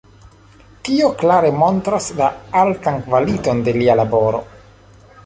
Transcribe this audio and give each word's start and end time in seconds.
Tio 0.87 1.09
klare 1.23 1.51
montras 1.63 2.07
la 2.21 2.29
altan 2.63 2.97
kvaliton 3.05 3.63
de 3.69 3.75
lia 3.79 3.97
laboro. 4.01 4.41